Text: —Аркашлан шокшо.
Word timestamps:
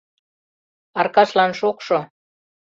—Аркашлан 0.99 1.51
шокшо. 1.59 1.99